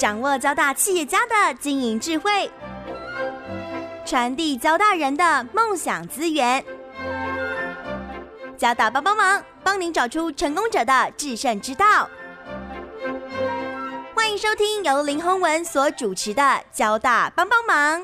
[0.00, 2.50] 掌握交大企业家的经营智慧，
[4.06, 6.64] 传递交大人的梦想资源。
[8.56, 12.08] 交大帮帮忙，帮您找出成功者的制胜之道。
[14.14, 16.42] 欢迎收听由林宏文所主持的
[16.72, 18.02] 《交大帮帮忙》。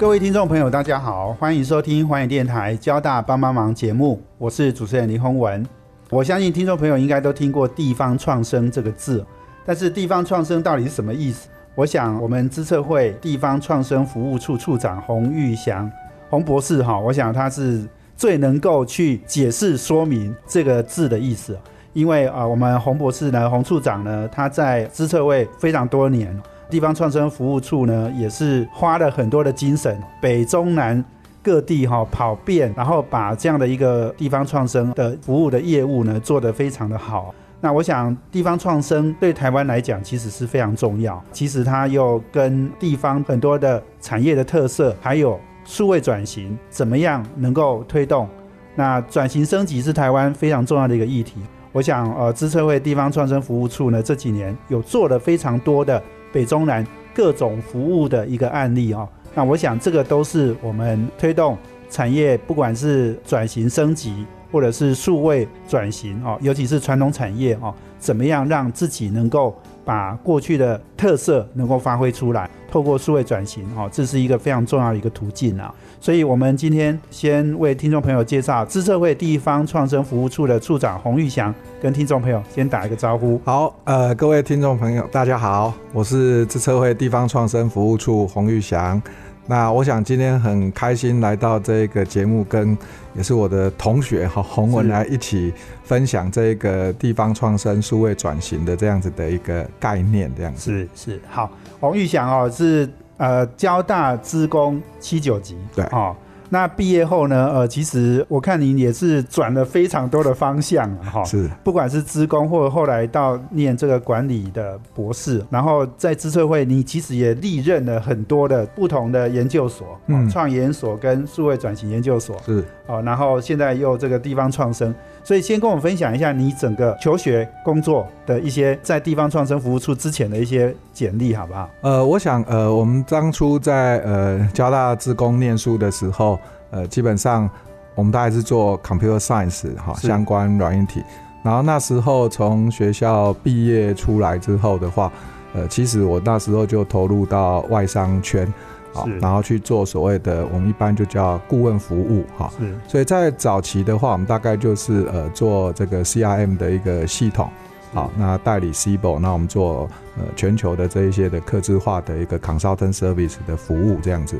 [0.00, 5.62] 各位听众朋友，大家好，欢迎收听环宇电台交大帮帮忙节目，我是主持人林宏文。
[6.08, 9.22] 我相信听众朋友应该都听过“地方创生”这个字，
[9.62, 11.50] 但是“地方创生”到底是什么意思？
[11.74, 15.90] 我想我们资策会地方创生服务处处长洪玉祥
[16.30, 21.58] 洪博士哈，我想他是最能够去解释说明这个字的意思，
[21.92, 26.34] 因为啊，我们洪博士呢，洪处长呢，他在资策会非常多年。
[26.70, 31.04] 地方创生服务处呢，也是花了很多的精神，北中南
[31.42, 37.34] 各地哈跑遍，然后把这样的一个地方创生的服务的业务呢做得非常的好。
[37.60, 41.22] 那我想，地方创生对台湾来讲其实是非常重要。
[41.32, 48.26] 其实它又跟地方很多的产业的特色，还有数位转型怎么样能够推动？
[48.74, 51.40] 那转型升级是台湾非常重要的一个议题。
[51.72, 56.02] 我想，呃，资策会地方创生服务处呢这几年有做了非常多的。
[56.32, 61.56] 北中南各种服务的一个案例啊，那我想这个都是我们推动
[61.88, 69.56] 产业，不管是转型升级，或者是数位转型哦，尤其是传统产业哦，怎么样让自己能够
[69.90, 72.48] 把过去的特色能够发挥出来。
[72.70, 75.74] 透过数位转型，哈，这是一个非常重要的一个途径啊。
[76.00, 81.52] 所以，我们今天先为听众朋友介绍资策会地方创生服务处的处长洪玉祥，
[81.82, 83.40] 跟听众朋友先打一个招呼。
[83.44, 89.02] 好，呃，各位听众朋友，大家好，我是资策会地方创生服务处洪玉祥。
[89.46, 92.76] 那我想今天很开心来到这个节目，跟
[93.14, 95.52] 也是我的同学哈洪文来一起
[95.82, 101.50] 分享这个地方创生数位转型的这样子的一个概念，这样子是是好。
[101.80, 106.14] 洪玉祥哦，是呃交大资工七九级，对哦。
[106.52, 107.50] 那毕业后呢？
[107.54, 111.22] 呃，其实我看您也是转了非常多的方向哈。
[111.24, 122.64] 是，不管是职工，或者后来到念这个管理的博士，然后在资策会，你其实也历任了很多的不同的研究所，嗯，创研所跟数位转型研究所是。
[122.86, 124.92] 哦，然后现在又这个地方创生。
[125.22, 131.68] 所以先跟我们分享一下你整个求学工作的一些在地方创生服务处之前的一些简历，好不好？
[131.82, 136.39] 呃，我想，呃，我们当初在呃交大职工念书的时候，
[136.70, 137.48] 呃，基本上
[137.94, 141.02] 我们大概是做 computer science 哈相关软硬体。
[141.42, 145.10] 然后那时候从学校毕业出来之后的话，
[145.54, 148.52] 呃，其实我那时候就投入到外商圈。
[148.92, 152.52] 好，然后去做所谓的，我们一般就叫顾问服务，哈。
[152.58, 152.74] 是。
[152.88, 157.48] 所以在早期的话，我们大概就是呃做这个 CRM 的一个系统，
[157.94, 159.88] 好，那代理 CBO，那我们做
[160.18, 164.36] 呃全球的这一些的客制化的一个 consultant service 的服务这样子。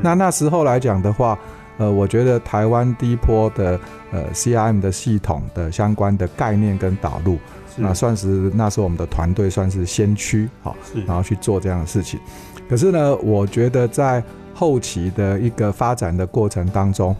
[0.00, 1.38] 那那时候来讲的话，
[1.82, 3.78] 呃，我觉得台湾低坡的
[4.12, 7.36] 呃 CRM 的系统的相关的概念跟导入，
[7.76, 10.76] 那算是那时候我们的团队算是先驱，好，
[11.06, 12.20] 然后去做这样的事情。
[12.68, 14.22] 可是呢，我觉得在
[14.54, 17.16] 后期的一个发展的过程当中，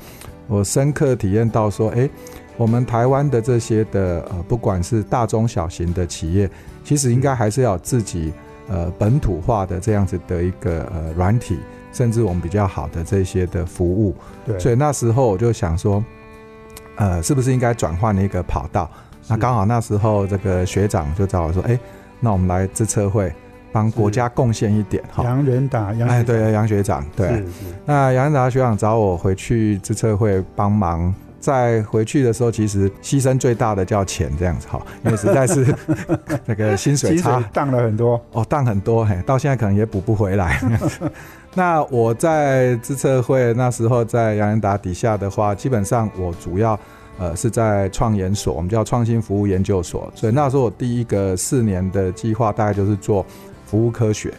[0.46, 2.08] 我深刻体验到说，哎，
[2.56, 6.48] 我们台湾的这些的呃，不管是大中小型的企业，
[6.84, 8.32] 其实应该还是要自己
[8.68, 11.58] 呃本土化的这样子的一个呃软体，
[11.92, 14.14] 甚至我们比较好的这些的服务。
[14.44, 14.58] 对。
[14.58, 16.04] 所以那时候我就想说，
[16.96, 18.90] 呃，是不是应该转换一个跑道？
[19.28, 21.78] 那刚好那时候这个学长就找我说，哎，
[22.18, 23.32] 那我们来自测会。
[23.74, 27.42] 帮国家贡献一点哈，杨仁达，哎，对，杨学长，对，
[27.86, 35.74] 那杨仁达学长找我回去自测会帮忙，在回去的时候，其实牺牲最大的叫钱这样子哈，因为实在是
[36.44, 40.60] 那个薪水差，荡了很多哦，荡很多，嘿，到现在可能也补不回来。
[41.54, 46.78] 那我在自测会那时候在杨仁达底下的话，基本上我主要
[47.18, 53.24] 呃是在创研所，我们叫创新服务研究所，所以那时候我第一个四年的计划大概就是做。
[53.64, 54.30] 服务科学，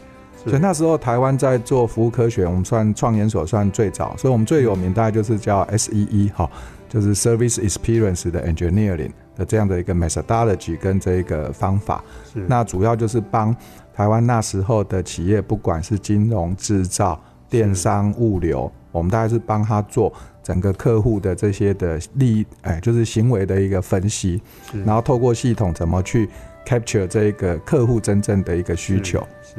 [0.45, 6.47] 所以那时候台湾在做服务科学，我们算创研所算最早，所以我们最有名大概就是叫 S E E 哈，
[6.87, 12.03] 就是 Service Experience 的 Engineering 的这样的一个 methodology 跟这一个方法。
[12.45, 13.55] 那主要就是帮
[13.93, 20.11] 台湾那时候的企业，不管是金融、制造、电商、物流，我们大概是帮他做
[20.41, 24.41] 整个客户的这些的利，哎，就是行为的一个分析，
[24.85, 26.29] 然后透过系统怎么去。
[26.65, 29.55] capture 这一个客户真正的一个需求是，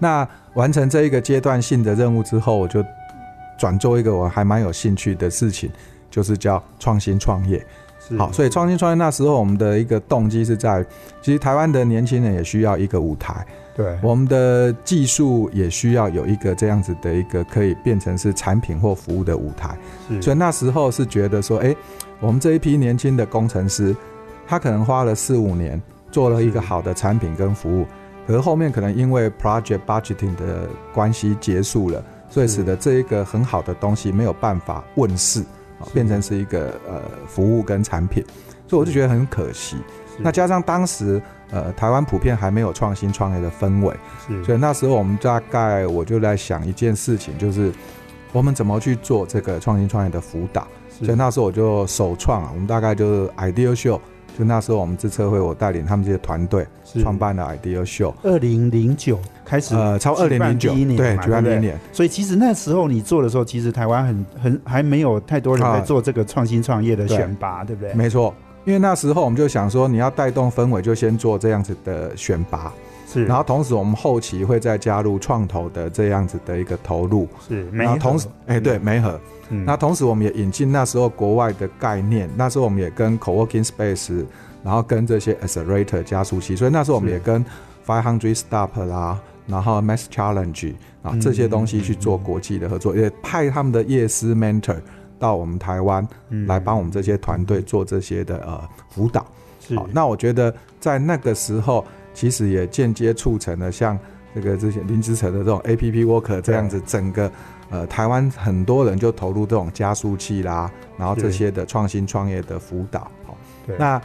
[0.00, 2.84] 那完成这一个阶段性的任务之后，我就
[3.56, 5.70] 转做一个我还蛮有兴趣的事情，
[6.10, 7.64] 就是叫创新创业。
[7.98, 8.16] 是。
[8.16, 10.84] 好，所以创新创业那时候我们的一个动机是在，
[11.22, 13.46] 其实台湾的年轻人也需要一个舞台，
[13.76, 19.76] 对，我们的技术也需要有一个这样子的一个可以变成是产品或服务的舞台。
[20.20, 21.74] 所以那时候是觉得说，哎、
[22.20, 23.94] 我们这一批年轻的工程师，
[24.46, 25.80] 他可能花了四五年
[26.10, 27.86] 做了一个好的产品跟服务，
[28.26, 35.46] 可是后面可能因为 project budgeting 的关系结束了，所以使得这一个很好的东西没有办法问世，啊，
[35.92, 38.24] 变成是一个呃服务跟产品，
[38.66, 39.76] 所以我就觉得很可惜。
[40.18, 43.94] 那加上当时呃台湾普遍还没有创新创业的氛围，
[44.44, 47.72] 所以那时候我们大概我就在想一件事情，就是
[48.32, 50.66] 我们怎么去做这个创新创业的辅导。
[50.88, 54.00] 所以那时候我就首创啊，我们大概就是 Idea Show，
[54.38, 57.02] 就那时候我们自测会我带领他们这些团队是。
[57.02, 65.80] 创办了 Idea Show，二零零九开始，呃，超二零零九年对，举办第一年，所以其实那时候你做的时候，其实台湾很很还没有太多人在啊。
[65.80, 67.92] 做这个创新创业的对选拔，对不对？
[67.94, 68.32] 没错。
[68.64, 72.70] 因为那时候我们就想说，你要带动氛围，就先做这样子的选拔，
[73.10, 79.18] 是，然后同时我们后期会再加入创投的这样子的一个投入，是，没然后同时，哎、对，媒合，
[79.50, 79.64] 嗯。
[79.64, 84.24] 那同时我们也引进那时候国外的概念，那时候我们也跟 co-working space，
[84.62, 87.44] 然后跟这些 accelerator 加速器，所以那时候我们也跟
[87.86, 90.72] Five Hundred Stop 啦，然后 Mass Challenge
[91.02, 94.76] 啊嗯这些东西去做国际的合作，也派他们的业师 mentor
[95.18, 96.46] 到我们台湾嗯。
[96.46, 99.26] 来帮我们这些团队做这些的呃辅导。
[99.74, 101.84] 好，那我觉得在那个时候，
[102.14, 103.98] 其实也间接促成了像
[104.34, 107.30] 这个这些林志成的这种 A P P Worker 这样子，整个
[107.70, 113.10] 呃台湾很多人就投入这种加速器啦，然后这些的创新创业的辅导。
[113.26, 113.36] 好，
[113.78, 114.00] 那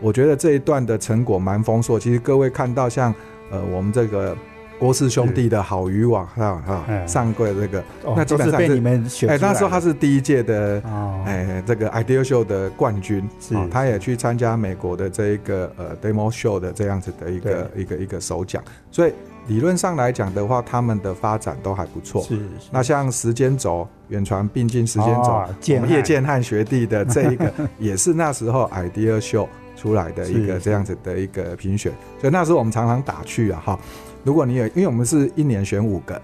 [0.00, 1.98] 我觉得这一段的成果蛮丰硕。
[1.98, 3.14] 其实各位看到像
[3.50, 4.36] 呃我们这个
[4.78, 7.06] 郭氏兄弟的好渔网哈哈哎。
[7.06, 18.60] 上柜这个，哦那基本上是是被你们选哎、那时候他是第一届的哦，哎，这个 Idea Show 的冠军，是哦他也去参加美国的这一个呃 Demo Show 的这样子的一个一个一个首奖，
[18.90, 19.12] 所以
[19.48, 22.22] 理论上来讲的话，他们的发展都还不错。
[22.22, 22.38] 是
[22.70, 33.78] 那像时间轴远传并进时间轴，我哦建们叶汉建汉学弟的这一个 也是那时候 Idea Show 出来的一个是这样子的一个评选，所以那时候我们常常打趣啊哈，
[34.22, 36.14] 如果你有，因为我们是一年选五个，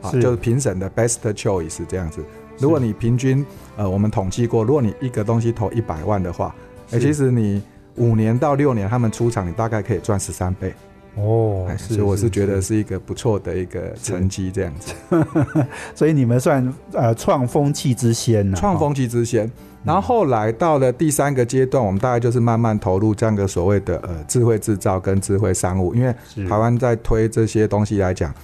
[0.00, 2.24] 啊，就是评审的 best choice 这样子。
[2.58, 3.44] 如果你平均，
[3.76, 6.54] 呃，我们统计过，如果你一个东西投一百万的话，
[6.92, 7.00] 哎、是。
[7.00, 7.62] 其实你
[7.96, 10.72] 五年到六年他们出场，你大概可以赚十三倍。
[11.16, 12.82] 哦哎，所以我是觉得是。
[12.82, 14.92] 一个不错的一个成绩，这样子。
[15.94, 19.48] 所以你们算呃创风气之先呐，创风气之先。
[19.84, 26.12] 然后后来到了第三个阶段，我们大概就是慢慢投入这样的所谓的呃智慧制造跟智慧商务，因为
[26.48, 28.34] 台湾在推这些东西来讲，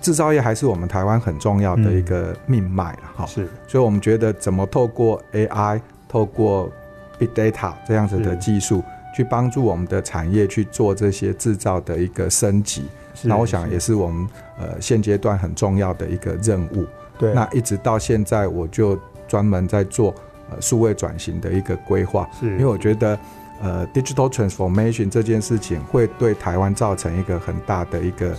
[0.00, 3.26] 制造业还是我们台湾很重要的一个命脉了哈。
[3.26, 3.46] 是。
[3.66, 6.70] 所以我们觉得怎么透过 AI、透过
[7.18, 8.82] Big Data 这样子的技术，
[9.14, 12.84] 去帮助我们的产业去做这些制造的一个升级，
[13.14, 14.28] 是那我想也是我们
[14.58, 16.86] 呃现阶段很重要的一个任务。
[17.18, 18.98] 对，那一直到现在，我就
[19.28, 20.14] 专门在做
[20.50, 23.18] 呃数位转型的一个规划，是因为我觉得
[23.60, 28.34] 呃 digital transformation 这件事情会对台湾造成一个很大的一个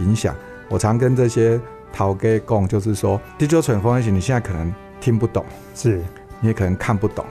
[0.00, 0.34] 影响。
[0.68, 1.58] 我常跟这些
[1.92, 5.44] 陶给共，就是说 digital transformation 你现在可能听不懂，
[5.74, 6.02] 是。
[6.38, 7.24] 你也可能看不懂，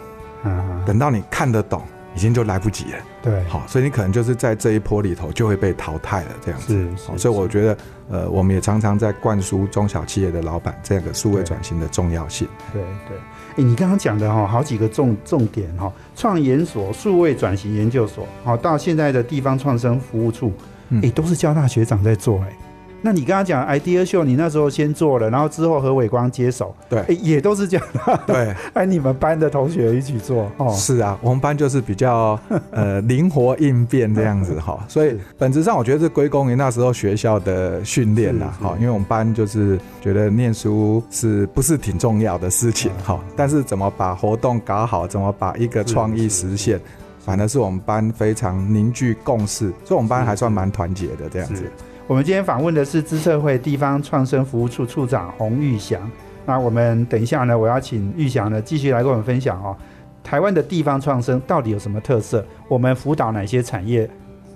[0.44, 1.84] 啊，等到你看得懂，
[2.15, 2.98] 已经就来不及了。
[3.22, 6.88] 对，好，所以你可能就是在这一波里头就会被淘汰了，这样子。
[7.17, 7.77] 所以我觉得，
[8.10, 12.48] 呃，我们也常常在灌输中小企业的老板这个数位转型的重要性。
[12.72, 13.17] 对对，
[13.57, 20.53] 哎，你刚刚讲的哈，好几个重重点哈，创研所、数位转型研究所，好到现在的地方创生服务处，
[20.89, 22.57] 嗯哎，都是交大学长在做哎。
[23.06, 27.02] 那你刚刚讲 idea 秀，你那时候先做了，然后之后何伟光接手，对。
[27.02, 27.88] 哎，也都是这样，
[28.26, 32.40] 对， 哎，你们班的同学一起做哦，是啊，我们班就是比较
[32.72, 46.82] 呃 灵活应变这样子 哈，所以本质上我觉得是归功于那时候学校的训练啦哈，因为我们班就是觉得念书是不是挺重要的事情嗯哈，但是怎么把活动搞好，怎么把一个创意实现，
[47.20, 51.58] 反而是我们班非常凝聚共识，所以我们班还算蛮团结的这样子。
[51.58, 51.72] 是。
[52.08, 56.00] 我们今天访问的是资策会地方创生服务处处长洪玉祥。
[56.46, 59.76] 那我们等一下呢，我要请玉祥呢继续来跟我们分享哦，
[60.24, 62.46] 台湾的地方创生到底有什么特色？
[62.68, 64.08] 我们辅导哪些产业，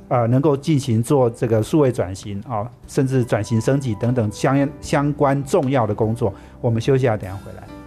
[0.10, 6.32] 呃，能够进行做这个数位转型啊、哦，甚至转型升级等等相相关重要的工作。
[6.62, 7.79] 我们休息一下，等下回来。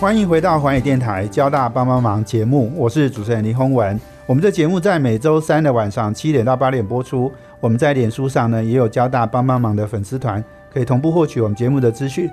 [0.00, 4.00] 欢迎回到环宇电台交大帮帮忙节目，我是主持人林宏文。
[4.24, 7.30] 我们的节目在每周三的晚上七点到八点播出。
[7.60, 10.42] 我们在脸书上呢也有交大帮帮忙的粉丝团，
[10.72, 12.30] 可以同步获取我们节目的资讯。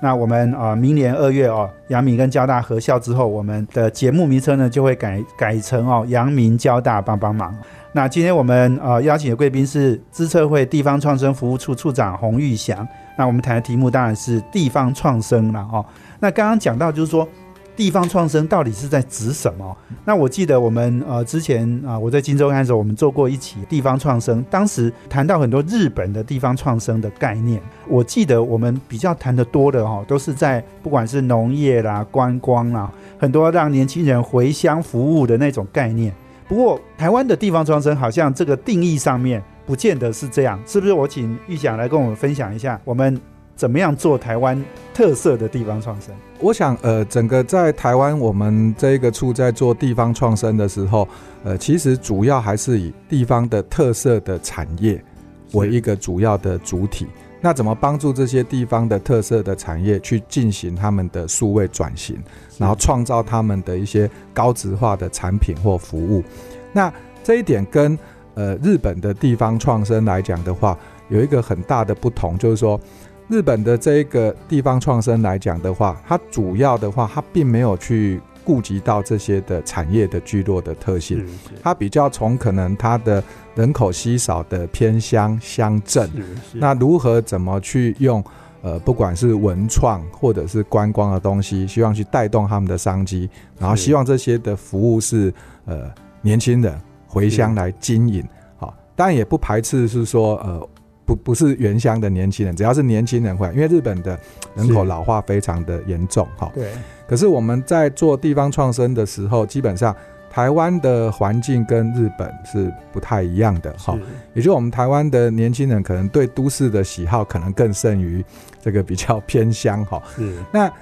[0.00, 7.54] 那我们啊，明年二月哦，阳明跟交大合校之后，我们的节目名称呢就会改改成哦，阳明交大帮帮忙。
[7.92, 12.88] 那今天我们呃邀请的贵宾是资策会地方创生服务处处长洪玉祥。
[13.20, 15.84] 那我们谈的题目当然是地方创生了哦。
[16.20, 17.28] 那刚刚讲到就是说，
[17.76, 19.76] 地方创生到底是在指什么？
[20.06, 27.60] 那我记得我们呃之前啊，我在荆州看的时候，我们做过一起地方创生，当时谈到很多日本的地方创生的概念。
[27.86, 36.10] 我记得我们比较谈的多的哈，都是在不管是农业啦、观光啦，很多让年轻人回乡服务的那种概念。
[36.48, 40.92] 不过台湾的地方创生好像这个定义上面不见得是这样，是不是？
[40.92, 43.16] 我请玉想来跟我们分享一下我们。
[43.54, 46.14] 怎么样做台湾特色的地方创生？
[46.38, 51.06] 我想，呃，整个在台湾，我们这个处在做地方创生的时候，
[51.44, 55.04] 呃，其实主要还是以地方的特色的产业
[55.52, 57.06] 为一个主要的主体。
[57.38, 62.16] 那怎么帮助这些地方的特色的产业去进行他们的数位转型，
[62.56, 66.24] 然后创造他们的一些高值化的产品或服务？
[66.72, 66.90] 那
[67.22, 67.98] 这一点跟
[68.34, 70.76] 呃日本的地方创生来讲的话，
[71.08, 72.80] 有一个很大的不同，就是说。
[73.28, 81.24] 日本的这一个地方创生来讲的话，它主要的话，它并没有去顾及到这些的产业的聚落的特性，
[81.62, 83.22] 它比较从可能它的
[83.54, 86.10] 人口稀少的偏乡乡镇，
[86.54, 88.20] 那如何怎么去用
[88.62, 95.32] 呃，不管是文创或者是观光的东西，希望去带动他们的商机，然后希望这些的服务是
[95.66, 95.88] 呃
[96.20, 96.76] 年轻人
[97.10, 98.24] 回乡来经营，
[98.56, 100.68] 好，当然也不排斥是说呃。
[101.06, 104.16] 不不是原乡的年轻人，只要是年轻人会，因为日本的
[104.54, 106.48] 人口老化非常的严重，哈。
[106.54, 106.70] 对。
[107.08, 109.92] 可是我们在做地方创生的时候，基本上
[110.30, 113.98] 台湾的环境跟日本是不太一样的，哈。
[114.34, 118.24] 也就我们台湾的年轻人可能对都市的喜好可能更胜于
[118.62, 120.00] 这个比较偏乡，哈。
[120.14, 120.32] 是。
[120.52, 120.72] 那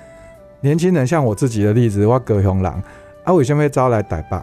[0.61, 2.83] 年轻人像我自己的例子，我葛雄郎，
[3.25, 4.39] 啊，为什么会招来台北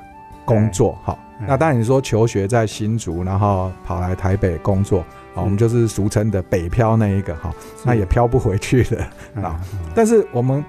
[0.46, 0.98] 工作？
[1.04, 1.16] 哈。
[1.40, 5.00] 那当然你说求学在新竹，然后跑来台北工作。
[5.36, 9.06] 啊，我们就是俗称的北漂那一个哈，那也漂不回去的
[9.42, 9.60] 啊。
[9.94, 10.64] 但是我们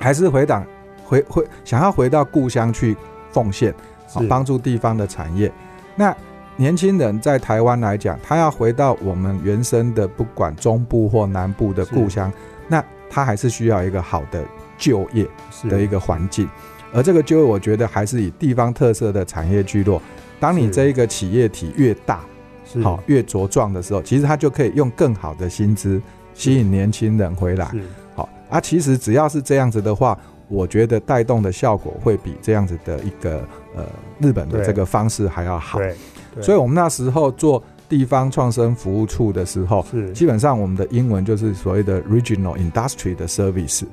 [0.00, 0.66] 还是回档
[1.04, 2.96] 回回想要回到故乡去
[3.30, 3.72] 奉献，
[4.14, 5.52] 啊，帮助地方的产业。
[5.94, 6.12] 那
[6.56, 12.32] 年轻人在台湾来讲，他要回到我们原生的不管中部或南部的故乡，
[12.66, 14.42] 那他还是需要一个好的
[14.76, 15.24] 就业
[15.68, 16.48] 的一个环境。
[16.92, 20.00] 而这个就业，我觉得还是以地方特色的产业聚落。
[20.38, 22.20] 当你这一个企业体越大。
[22.82, 26.00] 好，越茁壮的时候，其实它就可以用更好的薪资
[26.32, 27.70] 吸引年轻人回来。
[28.14, 30.18] 好啊，其实只要是这样子的话，
[30.48, 33.46] 我觉得带动的效果会比这样子的一个
[33.76, 33.84] 呃
[34.20, 35.80] 日本的这个方式还要好。
[35.80, 35.94] 对，
[36.40, 39.84] 所以我们那时候做地方创生服务处的时候，
[40.14, 43.84] 基本上我们的英文就是所谓的 regional industry 的 service。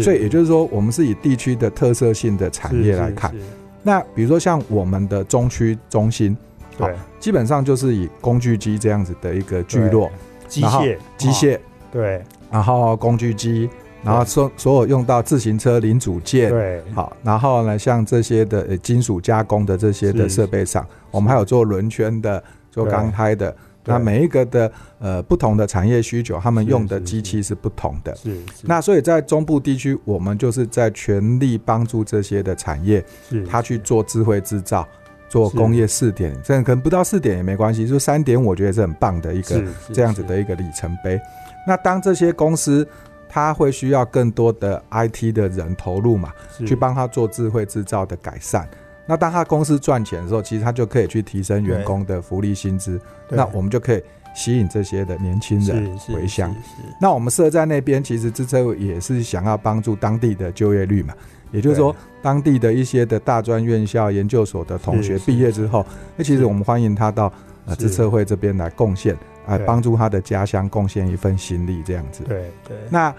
[0.00, 3.34] 所以也就是说，我们是以地区的特色性的产业来看。
[3.82, 6.36] 那比如说像我们的中区中心。
[6.76, 10.10] 对，基本上就是以工具机这样子的一个聚落，
[10.48, 11.56] 机械、机械，
[11.92, 13.70] 对，然后工具机，
[14.02, 34.86] 然后所所有用到自行车零组件，对，好，然后呢，像这些的金属加工的这些的设备上，我们还有做轮圈的，做钢胎的，那每一个的呃不同的产业需求，他们用的机器是不同的，是，那所以在中部地区，我们就是在全力帮助这些的产业，是，他去做智慧制造。
[35.26, 39.60] 做工业四点，这可能不到四点也没关系，就三点，我觉得是很棒的一个
[39.92, 41.20] 这样子的一个里程碑。
[41.66, 42.86] 那当这些公司，
[43.28, 46.32] 他会需要更多的 IT 的人投入嘛，
[46.64, 48.68] 去帮他做智慧制造的改善。
[49.06, 53.00] 那当他公司赚钱的时候，其实他就可以去提升员工的福利薪资。
[53.28, 54.02] 那我们就可以
[54.34, 56.54] 吸引这些的年轻人回乡。
[57.00, 61.14] 那我们设在那边，其实这这也是想要帮助当地的就业率嘛。
[61.52, 67.32] 也就是说，当地的一些的大专院校、研究所的同学毕业之后，那其实我们欢迎他到
[67.66, 72.24] 呃支策会这边来贡献，来帮助他的家乡贡献一份心力，这样子。
[72.24, 72.76] 对对。
[72.90, 73.14] 那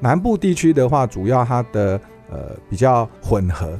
[0.00, 2.00] 南部地区的话，主要它的
[2.30, 3.78] 呃比较混合。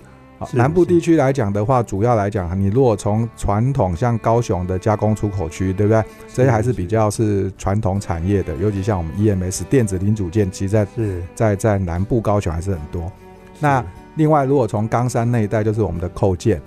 [0.52, 6.02] 南部地区来讲的话，主要来讲，你如果从传统像高雄的加工出口区，对不对？
[6.32, 10.86] 这些还是比较是传统产业的，尤其像我们 EMS 电子零组件，其实在
[11.34, 13.10] 在在南部高雄还是很多。
[13.60, 13.84] 那
[14.16, 16.60] 另外，如果从冈山那一带，就是我们的扣件、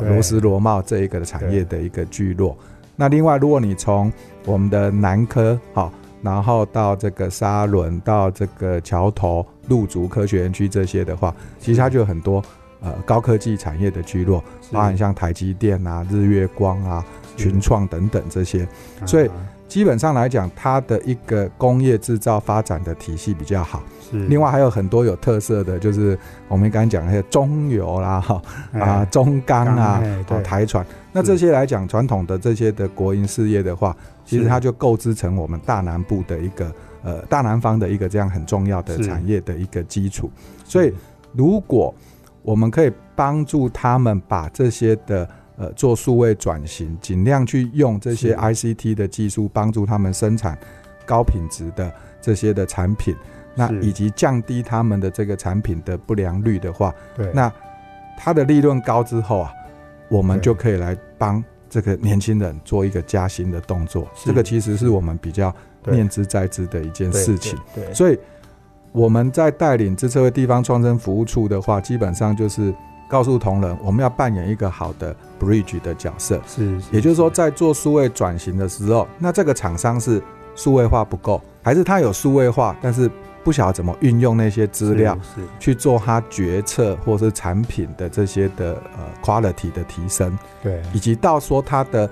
[0.00, 2.56] 螺丝螺帽这一个产业的一个聚落。
[2.94, 4.12] 那另外，如果你从
[4.44, 12.40] 我们的南科，好然后到这个沙仑，到这个桥头、陆竹科学园区这些的话，其实它就有很多
[12.82, 17.04] 呃高科技产业的聚落，包含像台积电啊、日月光啊、
[17.36, 18.66] 群创等等这些，
[19.06, 19.30] 所以
[19.68, 23.82] 基本上来讲，它的一个工业制造发展的体系比较好。
[24.28, 28.42] 另外还有很多有特色的，就是我们刚刚讲那些中油啦、哈
[28.78, 30.02] 啊中钢啊、
[30.44, 33.96] 台船，那这些来讲传统的这些的国营事业的话，
[34.26, 36.70] 其实它就构织成我们大南部的一个
[37.02, 40.30] 呃大南方的一个这样很重要的产业的一个基础。
[40.62, 40.92] 所以
[41.32, 41.94] 如果
[42.42, 50.58] 我们可以帮助他们把这些的呃做数位转型，尽量去用这些 ICT 的技术帮助他们生产
[51.06, 53.16] 高品质的这些的产品。
[53.54, 57.52] 那以及降低他们的这个产品的不良率的话，对，那
[58.16, 59.52] 它的利润高之后啊，
[60.08, 64.08] 我们就可以来帮这个年轻人做一个加薪的动作。
[64.24, 67.58] 这个其实是我们比较念之在之的一件事情。
[67.74, 68.18] 对，所以
[68.92, 72.72] 我们在带领这社会地方创生服务处的话，基本上就是
[73.08, 76.40] 告诉同仁，我们要扮演一个好的 bridge 的角色。
[76.46, 80.22] 是，也就是说，在做数位转型的时候，那这个厂商是
[80.54, 83.10] 数位化不够，还是他有数位化，但是
[83.42, 85.18] 不晓得怎么运用那些资料
[85.58, 92.08] 去做他决策或是产品的这些的呃 quality 的提升，对，以及到说他的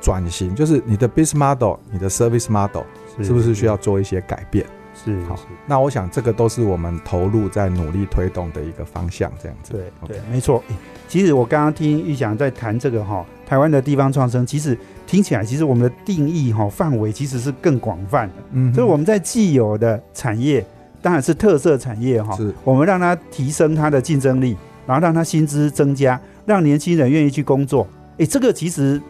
[0.00, 2.82] 转型，就是你的 business model、你的 service model
[3.22, 4.64] 是不是需要做一些改变？
[4.94, 9.72] 是好，那我想这个都是我们投入在努力推动的一个方向，这样子。
[9.72, 10.62] 对对，没错。
[11.08, 18.34] 其实我刚刚听玉祥在谈这个哈，台湾的地方创生，其实听起来其实我们的定义哈范围其实是更广泛的。
[18.52, 20.64] 嗯，所以我们在既有的产业，
[21.02, 27.86] 当然是特色产业哈，是，我们让它提升它的竞争力，然后让它薪资增加，让年轻人愿意去工作。
[28.18, 29.02] 哎，这个其实。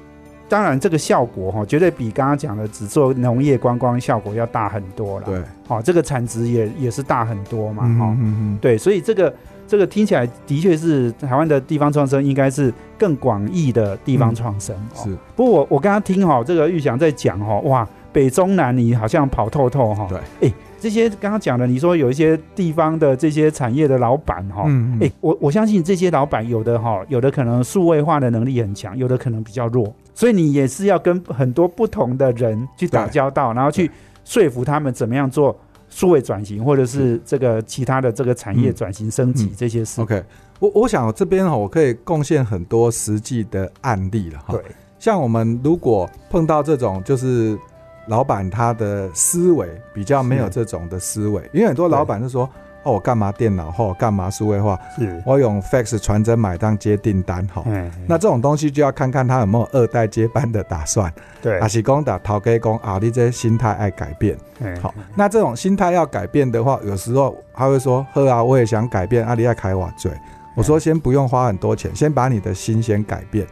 [0.47, 5.27] 当然，这个效果哈，绝对比刚刚讲的只做农业观光效果要大很多了。
[5.27, 7.83] 对，好，这个产值也也是大很多嘛。
[7.99, 9.35] 哈，嗯嗯对，所以这个
[9.67, 14.77] 这个听起来的确是台湾的地方创生应该是更广义的地方创生。
[14.95, 20.07] 是，不过我我刚刚听哈，这个玉祥在讲哈，哇，北中南你好像跑透透哈。
[20.09, 24.67] 对，哎，这些刚刚讲的，你说有一些地方的这些产业的老板哈，
[25.01, 29.93] 哎，我我相信这些老板有的哈，有的可能数位化的能力很强，有的可能比较弱。
[30.15, 33.91] 所以你也是要跟很多不同的人去打交道，然后去
[34.25, 35.55] 说服他们怎么样做
[35.91, 40.01] 数位转型，或者是这个其他的这个产业转型升级这些事。
[40.01, 40.23] OK，
[40.61, 44.55] 我我想这边哈，我可以贡献很多实际的案例了哈。
[44.55, 44.63] 对，
[44.99, 47.59] 像我们如果碰到这种就是
[48.07, 52.49] 老板他的思维比较没有这种的思维，因为很多老板是说。
[52.85, 53.71] 哦，我干嘛电脑？
[53.71, 54.79] 或干嘛数位化？
[54.97, 57.45] 是，我用 fax 传真买单接订单。
[57.49, 57.65] 哈，
[58.07, 61.13] 那这种东西就要看看他有没有二代接班的打算。
[61.43, 64.37] 对，阿是公打陶给公啊，你这心态爱改变。
[64.81, 70.13] 好，那这种心态要改变的话，有时候他会说：“呵啊，我也想改变。”阿里爱开瓦嘴，
[70.55, 73.47] 我说先不用花很多钱，先把你的心先改变。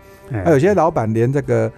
[0.44, 1.70] 还有些老板连这个，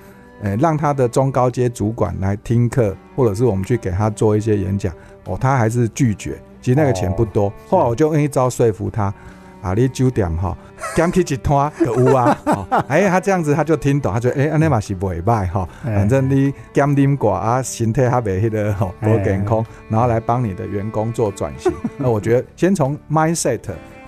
[0.42, 4.92] 呃，让他的中高阶主管来听课，或者是我们去给他做一些演讲，
[5.24, 6.38] 哦，他还是拒绝。
[6.64, 9.12] 其实那个钱不多，后来我就用一招说服他，
[9.60, 10.56] 啊，你酒店哈，
[10.96, 12.34] 减去一摊个屋啊，
[12.88, 23.60] 哎，他这样子他就听懂，他觉得哎，安尼嘛是袂歹哈，反正你减啉寡啊，身体还袂迄个吼不健康，然后来帮你的员工做转型， 那我觉得先从 mindset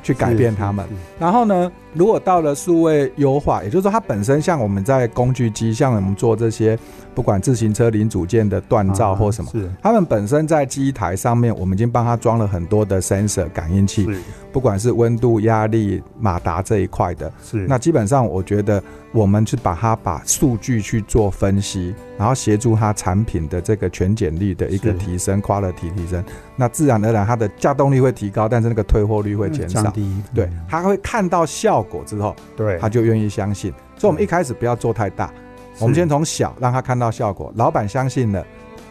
[0.02, 0.82] 去改变他们，
[1.18, 6.78] 然后呢，如果到了数位优化，也就是说它本身像我们在工具机，像我们做这些。
[7.16, 9.70] 不管自行车零组件的锻造或什么，是。
[9.82, 14.06] 他们本身在机台上面，我们已经帮他装了很多的 sensor 感应器，
[14.52, 17.66] 不管是温度、压力、马达这一块的，是。
[17.66, 26.22] 那基本上我觉得我们去把它把数据去做分析，然后协助它产品的这个全检率的一个提升，quality 提升，
[26.54, 29.90] 那自然而然它的稼动力会提高，但是那个退货率会减少，
[30.34, 35.32] 对，他会看到效果之后，对，他就愿意相信，所以我们一开始不要做太大。
[35.78, 38.44] 我们先从小让他看到效果，老板相信了，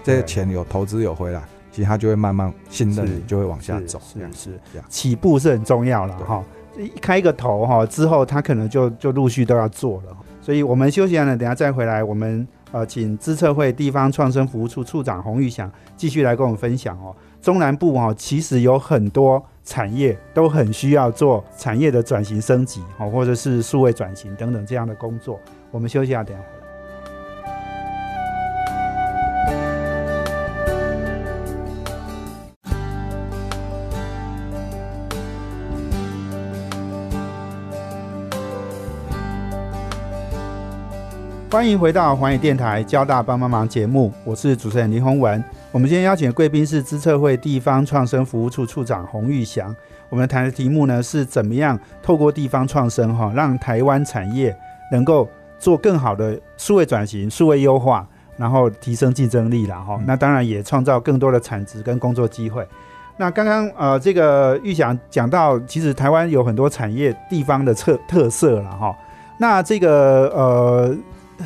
[0.04, 4.00] 这些钱有投资有回来，其实他就会慢慢信任你，就会往下走。
[4.02, 6.44] 是是，起步是很重要了哈。
[6.78, 10.16] 一开一个头哈，之后他可能就就陆续都要做了。
[10.42, 17.16] 所以我们休息完了，等下再回来，我们呃请资策会地方创生服务处处长洪玉祥继续来跟我们分享哦。
[17.42, 25.40] 中南部哦，其实有很多产业都很需要做产业的转型升级哦，或者是数位转型等等这样的工作。
[25.72, 26.44] 我们休息下，等下。
[41.56, 45.42] 欢迎回到环宇电台交大帮帮忙节目，我是主持人林宏文。
[45.72, 49.74] 我们今天邀请的贵宾是资策会地方创生服务处处长洪玉祥。
[50.10, 54.54] 我们谈的题目呢是怎么样透过地方创生哈，让台湾产业
[54.92, 59.98] 能够做更好的数位转型、数位优化，然后提升竞争力了哈。
[60.06, 62.68] 那当然也创造更多的产值跟工作机会。
[63.16, 68.94] 那刚刚呃，这个玉祥讲到，其实台湾有很多产业地方的特特色了哈。
[69.38, 70.94] 那这个呃。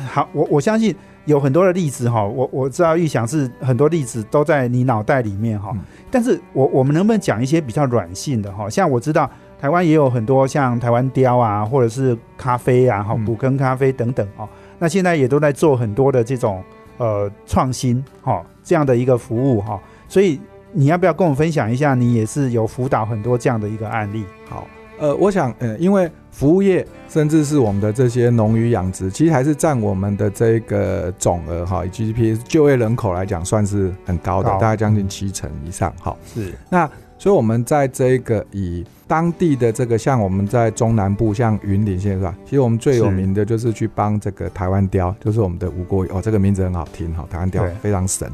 [0.08, 5.76] 好，我我相信有很多的例子哈，我我知道预想是很多例子都在你脑袋里面哈，
[6.10, 8.70] 但是我我们能不能讲一些比较软性的哈？
[8.70, 9.28] 像我知道
[9.60, 14.48] 台湾也有很多像台湾雕啊，或者是咖啡啊，哈，古坑咖啡等等哦，
[14.78, 16.62] 那现在也都在做很多的这种
[16.98, 20.40] 呃创新哈，这样的一个服务哈，所以
[20.72, 21.94] 你要不要跟我分享一下？
[21.94, 24.24] 你也是有辅导很多这样的一个案例？
[24.48, 24.66] 好。
[25.00, 36.14] 呃，我想，呃，因为服务业甚至是我们的这些农渔养殖，其实还是占我们的这个总额哈，以 GDP 就业人口来讲，算是很高的，大概将近七成以上哈。
[36.34, 36.52] 是。
[36.68, 42.34] 那所以我们在这个以当地的这个，像我们在中南部，像云林县是吧？
[42.44, 48.30] 其实我们最有名的就是去帮这个台湾雕，就是我们的吴国哦，这个名字很好听哈，台湾雕非常神。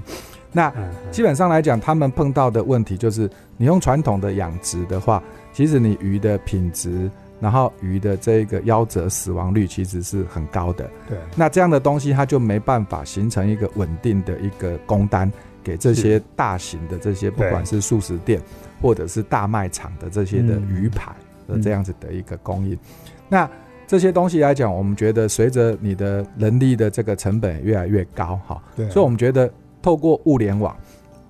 [0.53, 0.73] 那
[1.13, 5.23] 基本上来讲，他们碰到的问题就是，你用传统的养殖的话。
[5.57, 10.87] 其实你鱼的品质，然后鱼的这个夭折死亡率其实是很高的。
[11.09, 15.33] 对，那这样的东西它就没办法形成一个稳定的一个工单
[15.65, 18.39] 给这些大型的这些不管是素食店
[18.83, 21.11] 或者是大卖场的这些的鱼排
[21.49, 22.79] 的这样子的一个供应。
[23.27, 23.49] 那
[23.87, 30.77] 这些东西来讲，我们觉得随着你的人力的这个成本越来越高，哈，对，所以我们觉得透过物联网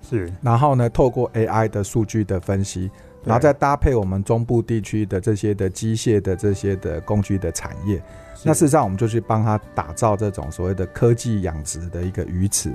[0.03, 2.91] 是，然后呢，透过 AI 的数据的分析。
[3.27, 8.01] 然后再搭配我们中部地区的这些的机械的这些的工具的产业，
[8.45, 12.73] 那事实上我们就去帮他打造这种所谓的科技养殖的一个鱼池。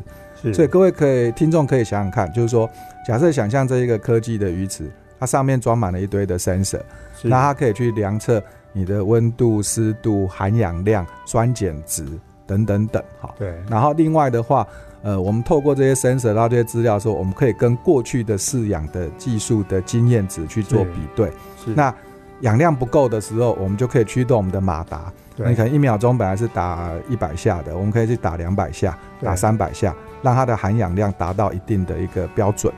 [0.54, 2.70] 所以各位可以听众可以想想看，就是说，
[3.08, 6.82] 假设想象这一个科技的鱼池，它上面装满了一堆的 sensor，
[7.24, 12.06] 那它可以去量测你的温度、湿度、含氧量、酸碱值
[12.46, 13.34] 等等等，哈。
[13.40, 13.54] 对。
[13.70, 14.68] 然后另外的话。
[15.04, 21.32] 呃，我们透过这些 sensor 到这些资料说，我们可以跟过去的饲养的技术的经验值去做比对。
[21.64, 21.72] 是。
[21.76, 21.94] 那
[22.42, 25.12] 氧量不够的时候，我们就可以驱动我们的马达。
[25.36, 25.50] 对。
[25.50, 32.72] 你可能一秒钟本来是打一百下的，我们可以去打两百下，打三百下，让它的含氧量达到一定的一个标准，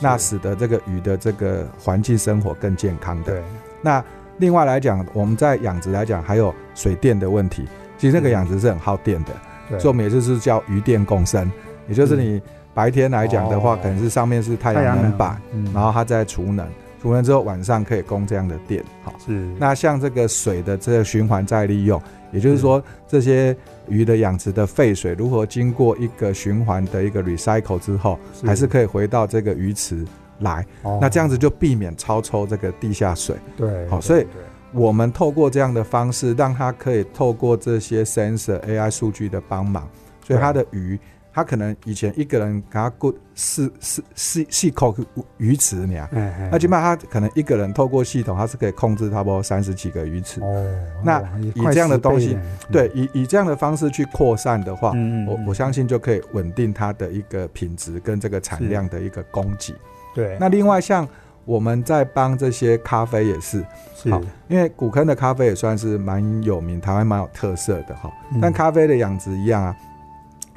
[0.00, 3.32] 那使得这个鱼的这个环境生活更健康的。
[3.32, 3.42] 对。
[3.80, 4.04] 那
[4.36, 7.66] 另外来讲，我们在养殖来讲，还有水电的问题。
[7.96, 11.50] 其实这个养殖是很耗电的，所以我们也就是叫鱼电共生。
[11.90, 12.40] 也就是你
[12.72, 15.42] 白天来讲的话，可能是上面是太阳能板，
[15.74, 16.64] 然后它在储能，
[17.02, 18.82] 储能之后晚上可以供这样的电。
[19.02, 19.44] 好，是。
[19.58, 22.00] 那像这个水的这个循环再利用，
[22.30, 23.54] 也就是说这些
[23.88, 30.06] 鱼的养殖的废水如何经过一个循环的一个 recycle 之后，还是可以回到这个鱼池
[30.38, 30.64] 来。
[31.00, 33.34] 那这样子就避免超抽这个地下水。
[33.56, 33.88] 对。
[33.88, 34.24] 好，所以
[34.72, 39.88] 我们透过这样的方式，让它可以透过这些 sensor AI 数据的帮忙，
[40.24, 40.96] 所以它的鱼。
[41.32, 44.94] 他可能以前一个人给他过四四四四口
[45.36, 46.08] 鱼池呢，
[46.50, 50.40] 那起码他可能一个人透过系统，他是可以控制差不多三十几个鱼池。
[50.40, 50.66] 哦，
[51.04, 51.22] 那
[51.54, 52.36] 以这样的东西，
[52.72, 54.92] 对，以以这样的方式去扩散的话，
[55.28, 59.72] 我我相信就可以稳定它的一个品质跟这个产量的一个供给。
[60.12, 61.06] 对，那另外像
[61.44, 63.64] 我们在帮这些咖啡也是，
[64.10, 68.10] 好，因为古坑的咖啡也算是蛮有名，台湾蛮有特色的哈。
[68.42, 69.76] 但咖啡的养殖一样啊。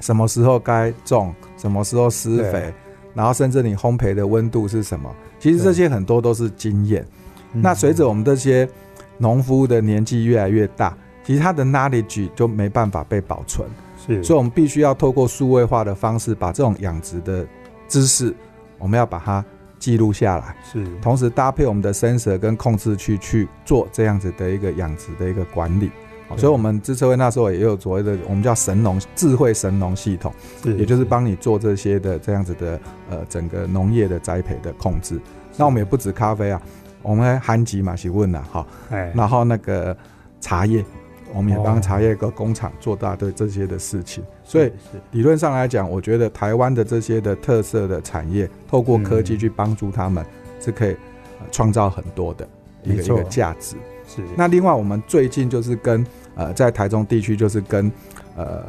[0.04, 2.74] 什么时候该种，什么时候施肥，
[3.14, 5.10] 然后甚至你烘焙的温度是什么？
[5.40, 7.06] 其实这些很多都是经验。
[7.54, 8.68] 那随着我们这些
[9.18, 13.66] 农夫的年纪越来越大，其实他的 knowledge 就没办法被保存。
[14.06, 17.48] 是，所以我们必须要透过数位化的方式，把这种养殖的
[17.88, 18.36] 知识，
[18.80, 19.46] 我们要把它
[19.80, 20.54] 记录下来。
[20.70, 25.90] 是，同时搭配我们的 sensor 跟控制器去做这样子的一个养殖的一个管理。
[26.38, 35.20] 所以，我们资策会那时候也有所谓的，我们叫神农智慧神农系统，也就是帮你做这些的这样子的呃整个农业的栽培的控制。
[35.58, 36.62] 那我们也不止咖啡啊，
[37.02, 38.66] 我们还吉马西问了哈，
[39.14, 39.96] 然后那个
[40.42, 40.84] 茶叶，
[41.34, 44.24] 我们也帮茶叶个工厂做大对这些的事情。
[44.44, 44.72] 所以
[45.12, 50.26] 理论上来讲，我觉得台湾的这些的特色的产业，透过科技去帮助他们，
[50.60, 50.96] 是可以
[51.52, 52.48] 创造很多的
[52.84, 53.76] 一个一个价值。
[54.08, 54.22] 是。
[54.36, 57.92] 那另外，我们最近就是跟呃，在台中地区就是跟，
[58.36, 58.64] 呃，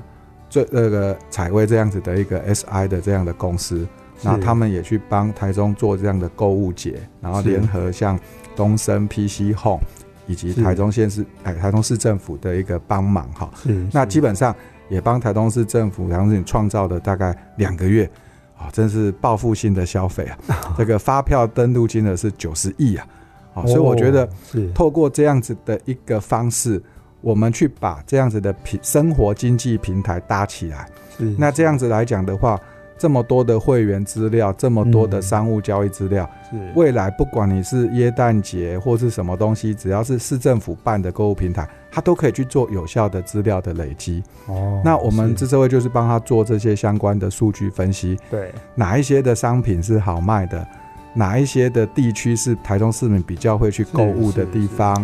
[0.49, 3.87] 最那个采薇这样子的一个 SI 的这样的公司，
[4.23, 8.19] 然后他们也去帮台中做这样的购物节，然后联合像
[8.55, 9.83] 东升 PC Home
[10.27, 14.55] 以及台中县市哎台中市政府的一个帮忙哈，是那基本上。
[14.91, 18.09] 也帮台中市政府台东市创造了大概两个月，
[18.55, 20.39] 啊，真是报复性的消费啊！
[20.77, 23.07] 这个发票登录金额是九十亿啊！
[23.55, 26.81] 啊，所以我觉得是透过这样子的一个方式，
[27.25, 30.87] 我们去把这样子的平生活经济平台搭起来。
[31.17, 32.61] 是那这样子来讲的话，
[32.99, 36.57] 这么多的会员资料，这么多的商务交易资料，是。
[36.75, 44.23] 未来不管你是耶诞节或是什么东西，只要是市政府办的购物平台，它都可以去做有效的资料的累积。
[44.47, 45.35] 哦那我们是。
[45.35, 48.53] 自社会就是帮他做这些相关的数据分析，对。
[48.75, 50.67] 哪一些的商品是好卖的，
[51.15, 54.95] 哪一些的地区是台中市民比较会去购物的地方，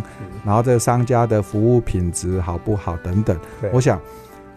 [0.45, 3.39] 然后这个商家的服务品质好不好等等。
[3.73, 4.01] 我想，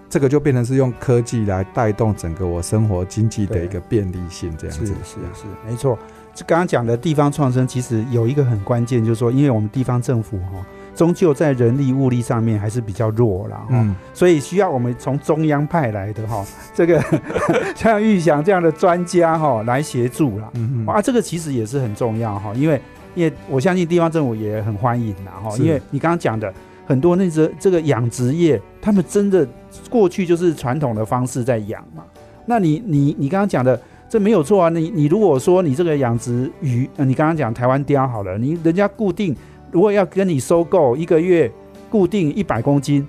[0.09, 4.93] 这个就变成是用科技来带动整个我生活经济的一个便利性，这样是子。
[5.03, 5.97] 是是，没错。
[6.35, 13.55] 这刚刚讲的地方创生，其实有一个很关键，就是说，因为我们地方政府哈、终究在人力物力上面还是比较弱了。
[13.55, 17.03] 哈、嗯，所以需要我们从中央派来的哈、 这个
[17.75, 20.49] 像玉祥这样的专家哈、来协助啦。
[20.53, 22.81] 嗯啊，这个其实也是很重要哈，因为
[23.15, 26.53] 因为我相信地方政府也很欢迎啦哈，因为你刚刚讲的
[26.85, 29.47] 很多那只这个养殖业，他们真的
[29.89, 32.03] 过去就是传统的方式在养嘛。
[32.45, 33.79] 那你你你刚刚讲的
[34.09, 39.35] 这没有错啊，你你如果说你这个养殖鱼，呃、你刚刚讲台湾鲷好了，你人家固定
[39.73, 41.51] 如果要跟你收购一个月
[41.89, 43.05] 固定一百公斤，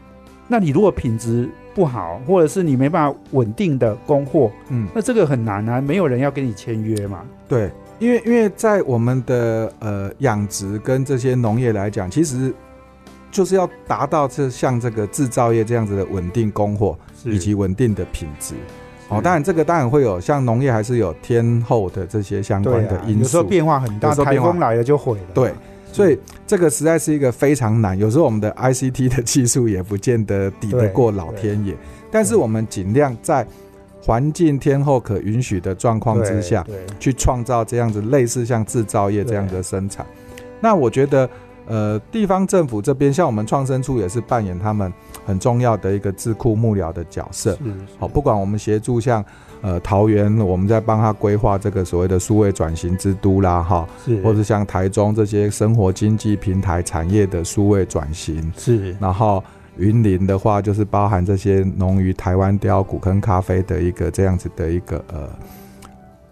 [0.48, 7.20] 那你如果品质不好，或者是你没办法稳定的供货，嗯，那这个很难啊，没有人要跟你签约嘛。
[7.46, 12.52] 对，因为因为在我们的呃养殖跟这些农业来讲，其实
[13.30, 18.54] 就是要达到这像这个制造业这样子的稳定供货以及稳定的品质。
[19.08, 25.26] 哦，当然这个当然会有像农业还是有天候的这些相关的因素，有时候变化很大，台风来了就毁了。
[25.34, 25.52] 对，
[25.94, 27.96] 所以这个实在是一个非常难。
[27.96, 31.72] 有时候我们的 ICT 的技术也不见得抵得过老天爷，
[32.10, 33.46] 但是我们尽量在
[34.02, 36.66] 环境天后可允许的状况之下，
[36.98, 40.04] 去创造这样子类似像制造业这样的生产。
[40.60, 41.30] 那我觉得，
[41.66, 44.92] 呃，地方政府这边像我们创生处也是扮演他们
[45.24, 47.52] 很重要的一个智库幕僚的角色。
[47.52, 47.58] 是
[47.98, 49.24] 好，不管我们协助像
[49.64, 59.42] 呃桃园，我们在帮他规划这个所谓的数位转型之都啦，哈，是或者像台中这些生活经济平台产业的数位转型，是然后
[59.78, 65.26] 云林的话就是包含这些农于台湾雕、古坑咖啡的一个这样子的一个呃，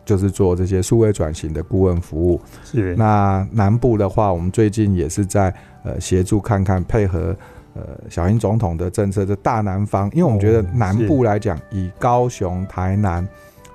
[0.05, 2.39] 就是做这些数位转型的顾问服务。
[2.63, 5.53] 是那南部的话，我们最近也是在
[5.85, 7.35] 呃协助看看配合。
[7.75, 13.27] 呃，小英总统的政策，这大南方，因为我们觉得哦南部来讲，以高雄、台南、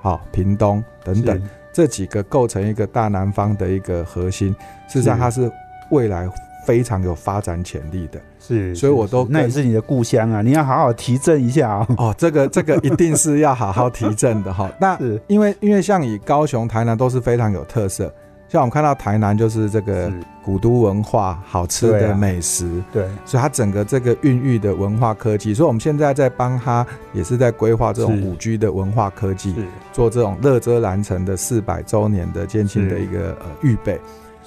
[0.02, 1.42] 好、屏东等等，
[1.74, 4.56] 这几个构成一个大南方的一个核心，
[4.88, 5.52] 事实上它是
[5.90, 6.30] 未来
[6.66, 8.20] 非常有发展潜力的。
[8.40, 11.88] 是，所以我都那也是你的故乡啊，你要好好提振一下啊。
[11.98, 14.72] 哦，这 个这个一定是要好好提振的哈。
[14.80, 18.14] 那因为因为像以高雄、台南都是非常有特色，
[18.50, 20.10] 像我们看到台南就是这个
[20.42, 23.06] 古都文化、好吃的美食，对。
[23.26, 28.24] 所以它整个这个孕育的文化科技，所以我们现在在帮它也是在规划这种是。
[28.24, 29.54] 五 G 的文化科技，
[29.92, 34.00] 做这种乐遮兰城的四百周年的建庆的一个呃预备。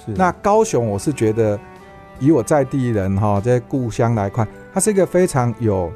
[0.03, 0.11] 是。
[0.13, 1.59] 那高雄，我是觉得
[2.19, 5.91] 以我在地人哈，在故乡来看，它是一个非常有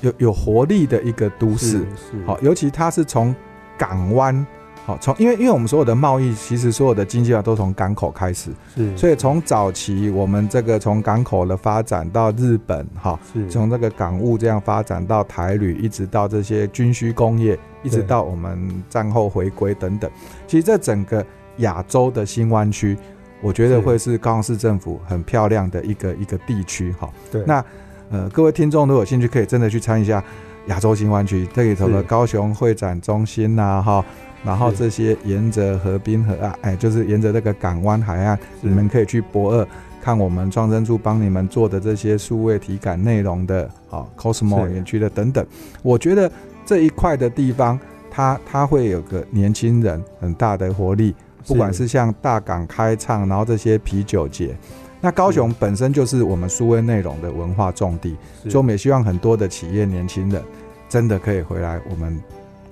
[0.00, 1.84] 有有活力的一个都市。
[2.24, 3.34] 好，尤其它是从
[3.76, 4.46] 港湾，
[4.84, 13.48] 好从因为因为我们所有的贸易，其实所有的经济啊都从港口开始，是，所以从早期我们这个从港口的发展到日本哈，是。
[13.48, 20.10] 从这个港务这样发展到台旅，一直到这些军需工业，一直到我们战后回归等等。
[20.46, 21.24] 其实这整个
[21.58, 22.96] 亚洲的新湾区，
[23.40, 27.08] 我觉得会是高雄市政府很漂亮的一个一个地区哈。
[27.30, 27.44] 对。
[27.46, 27.64] 那
[28.10, 30.22] 呃，各位听众如果有兴趣，可以真的去参与一下
[30.66, 34.04] 亚洲新湾区这里头的高雄会展中心呐、哈，
[34.44, 39.66] 然后这些沿着河滨河岸，哎，就是沿着这个港湾海岸，你们可以去博二
[40.02, 45.46] 看我们创生处帮你们做的这些数位体感内容的，好、Cosmo 园区的等等。
[45.82, 46.30] 我觉得
[46.66, 47.78] 这一块的地方，
[48.10, 51.14] 它它会有个年轻人很大的活力，
[51.46, 54.56] 不管是像大港开唱，然后这些啤酒节。
[55.00, 60.42] 那高雄本身就是我们数位内容的文化重地，所以我们也希望很多的企业年轻人
[60.88, 62.20] 真的可以回来我们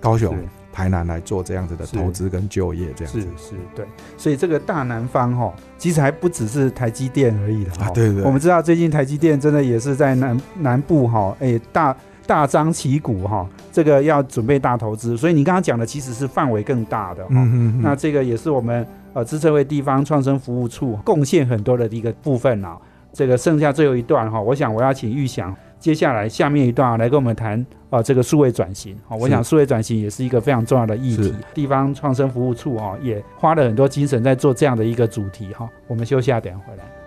[0.01, 3.21] 高雄是、台南来做这样子的投资跟就业，这样子。
[3.21, 3.85] 是是，对，
[4.17, 8.25] 所以这个大南方哈，其实还不只是台积电而已的哈啊，对对对。
[8.25, 17.31] 我们知道最近台积电真的也是在南南部哈，哎大大张旗鼓哈，这个要准备大投资，所以你刚刚讲的其实是范围更大的哈。
[17.33, 22.79] 嗯嗯那这个也是我们呃资策会地方创生服务处贡献很多的一个部分啊。
[23.13, 29.17] 这个剩下最后一段哈，我想我要请玉祥接下来下面一段啊，来跟我们谈啊这个数位转型啊。
[29.17, 35.69] 我想数位转型也是一个非常重要的议题，地方创生服务处啊也花了很多精神在做这样的一个主题哈。
[35.89, 37.00] 我们休息下，等下回来。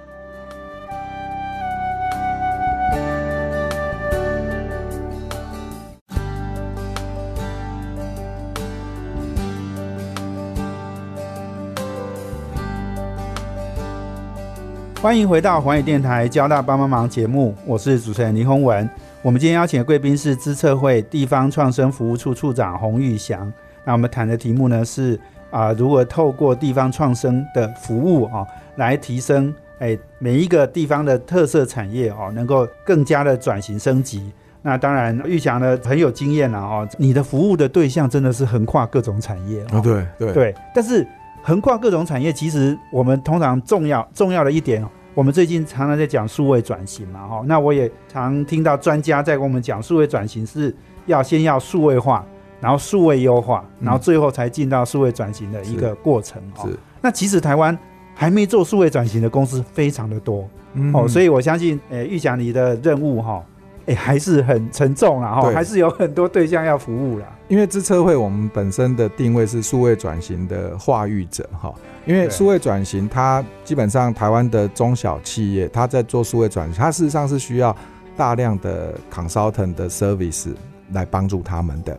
[15.03, 18.89] 欢迎回到环宇电台交大帮帮忙节目，我是主持人倪宏文。
[19.21, 23.51] 我们今天邀请的贵宾是资策会地方创生服务处处长洪玉祥。
[23.83, 25.19] 那我们谈的题目呢是
[25.51, 34.31] 啊，如何透过地方创生的服务啊，来提升哎每一个地方的特色产业哦，能够更加的转型升级。
[34.61, 41.05] 那当然，玉祥呢很有经验了哦，你的服务的对象真的是横跨各种产业哦，对对对，但是。
[41.45, 44.81] 横跨各种产业，其实我们通常重要重要的一点，
[45.13, 50.73] 我们最近常常在讲数位转型嘛，哈，那我也常听到专家在跟我们讲，数位转型是
[51.05, 52.25] 要先要数位化，
[52.61, 56.41] 然后数位优化，然后最后才进到数位转型的一个过程。
[56.61, 57.77] 是，那其实台湾
[58.15, 60.47] 还没做数位转型的公司非常的多，
[60.93, 63.43] 哦，所以我相信，诶，玉祥你的任务，哈。
[63.85, 67.25] 哎，还是很沉重啦，哈，还是有很多对象要服务啦。
[67.49, 71.73] 因为资策会我们本身的定位是数位转型的化育者，哈。
[72.05, 77.75] 因为数位转型，它基本上台湾的中小企业，它在做数位转型，它事实上是需要
[78.15, 80.53] 大量的 consultant 的 service
[80.91, 81.97] 来帮助他们的。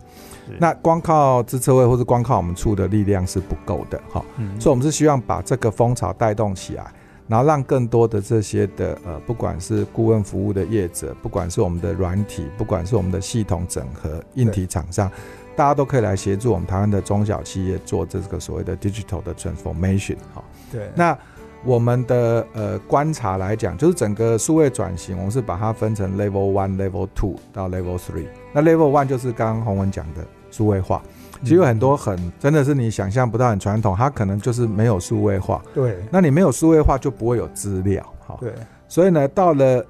[0.58, 4.24] 那光靠资策会或者光靠我们处的力量是不够的，哈。
[4.58, 6.84] 所以，我们是希望把这个风潮带动起来。
[7.26, 15.10] 然后让更多的这些的呃，不管是顾问服务的业者，不管是我们的软体，不管是我们的系统整合、硬体厂商，
[15.56, 20.44] 大家都可以来协助我们台湾的中小企业做这个所谓的 digital 的 transformation 哈。
[20.70, 20.90] 对。
[20.94, 21.16] 那
[21.64, 28.26] 我们的呃观察来讲，就是整个数位转型，我们是把它分成 level one、level two 到 level three。
[28.52, 31.02] 那 level one 就是刚刚洪文讲的数位化。
[31.44, 35.62] 其实有很多很真的是你想象不到很传统，它可能就是没有数位化。
[35.74, 38.02] 对，那你没有数位化就不会有资料。
[38.26, 38.52] 哈，对。
[38.88, 39.84] 所以呢，到了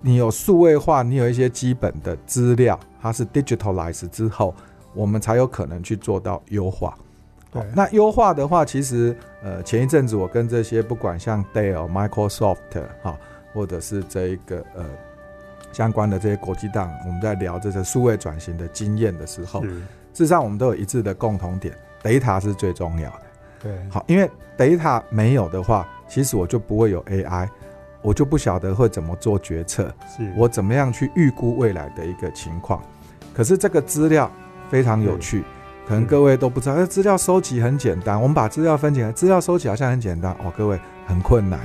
[0.00, 4.54] 你有数位化，你有一些基本的资料，它是 digitalize 之后，
[4.94, 6.96] 我们才有可能去做到优化。
[7.50, 12.56] 对，那优化的话，其实呃，前一阵子我跟这些不管像 Dell、Microsoft
[13.02, 13.16] 哈，
[13.52, 14.84] 或者是这一个呃
[15.72, 19.62] 相关的这些国际档，我们在聊这些数位转型的经验的时候。
[20.18, 23.20] 事实上，我们都有一致的共同点，data 是最重要的。
[23.62, 24.28] 对，好，因为
[24.58, 27.48] data 没有的话，其实我就不会有 AI，
[28.02, 32.82] 我就不晓得会怎么做决策，是我怎么样去预估未来的一个情况。
[33.32, 34.28] 可是这个资料
[34.68, 35.44] 非常有趣，
[35.86, 40.76] 可能各位都不知道，那资料收集很简单，我们把资料分起来，资料收集好像很简单哦，各位
[41.06, 41.60] 很困难。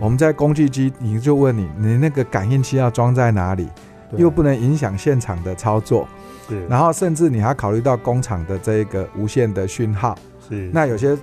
[0.00, 3.68] 我们在工具机，你就问你，你那个感应器要装在哪里，
[4.12, 6.06] 又不能影响现场的操作。
[6.48, 10.14] 是，然后甚至你还考虑到工厂的这一个无线的讯号，
[10.46, 11.16] 是，那有些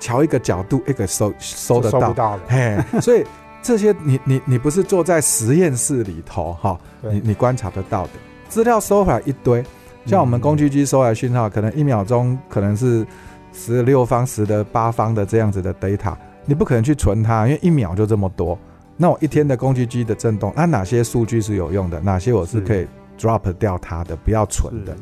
[0.00, 3.22] 调一个角度，一个收收得到，到嘿，所以
[3.60, 8.10] 这些你你你不是坐在实验室里头哈，你你观察得到的。
[8.48, 9.62] 资料收回来一堆，
[10.06, 13.06] 像我们工具机收来讯号，可能一秒钟可能是
[13.52, 16.14] 十六方、十的八方的这样子的 data，
[16.46, 18.58] 你不可能去存它，因为一秒就这么多。
[18.96, 21.98] 那我一天的工具机的震动，那哪些数据是有用的？
[22.00, 22.86] 哪些我是可以
[23.18, 24.96] ？drop 掉它的，不要存的，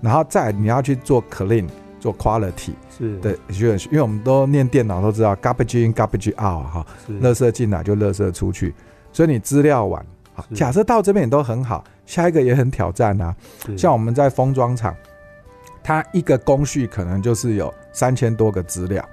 [0.00, 1.66] 然后再你要去做 clean，
[1.98, 3.18] 做 quality，是。
[3.20, 6.86] 的，因为因为我们都念电脑都知道 garbage in garbage out 哈，
[7.20, 8.74] 垃圾进来就垃圾出去，
[9.12, 13.34] 所以你资料完，好，假设到这边也都很好，下一个也很挑战啊，
[13.76, 14.94] 像我们在封装厂，
[15.82, 19.04] 它一个工序可能就是有三千多个资料，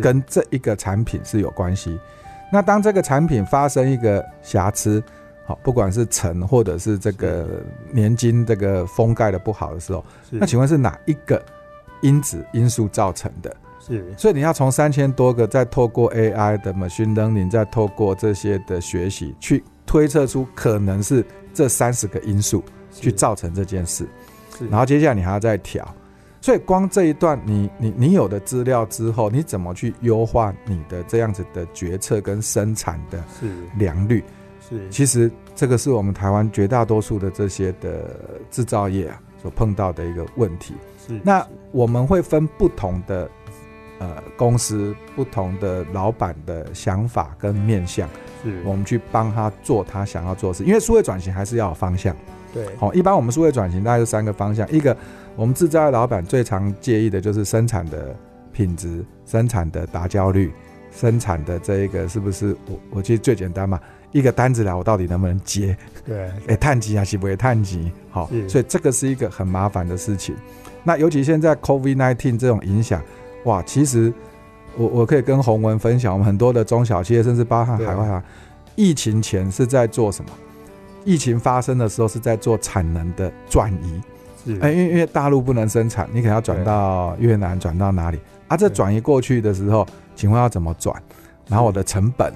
[0.00, 1.98] 跟这一个产品是有关系，
[2.52, 5.02] 那当这个产品发生一个瑕疵。
[5.46, 11.42] 好，不管是尘或者是这个年金这个封盖的不好的时候，那请问是哪一个
[12.02, 13.56] 因子因素造成的？
[13.80, 24.06] 是，所以你要从三千多个，再透过 AI 的 machine learning，再透过这些的学习，去推测出可能是这三十个因素去造成这件事。
[24.68, 25.82] 然后接下来你还要再调，
[26.40, 33.22] 所以光这一段你你你有的资料之后，你怎么去优化你的这样子的决策跟生产的
[33.76, 34.22] 良率？
[34.60, 38.16] 是，其实这个是我们台湾绝大多数的这些的
[38.50, 40.74] 制造业啊所碰到的一个问题。
[41.06, 43.28] 是，那我们会分不同的
[43.98, 48.08] 呃公司、不同的老板的想法跟面向，
[48.44, 50.64] 是我们去帮他做他想要做事。
[50.64, 52.14] 因为数位转型还是要有方向。
[52.52, 54.96] 对，好，一般我们数位转型大概是三个方向：一个
[55.38, 58.12] 我们制造业老板最常介意的就是生产的
[58.52, 60.52] 品质、生产的达焦率
[60.90, 63.78] 生产的这一个是不是我我觉得最简单嘛，
[64.10, 65.76] 一个单子来我到底能不能接？
[66.04, 67.92] 对， 哎，碳基还是不会碳基？
[68.10, 70.34] 好，所以这个是一个很麻烦的事情。
[70.82, 73.00] 那尤其现在 COVID-19 这种影响，
[73.44, 74.12] 哇，其实
[74.76, 78.20] 我我可以跟洪文分享，我们很多的中小企业，甚至包含海外啊，
[78.74, 80.30] 疫情前是在做什么？
[81.04, 84.02] 疫情发生的时候是在做产能的转移。
[84.60, 88.18] 哎，因为因为大陆不能生产，你可能要转到越南，转到哪里？
[88.48, 90.94] 啊，这转移过去的时候，请问要怎么转？
[91.46, 92.32] 然后我的成本，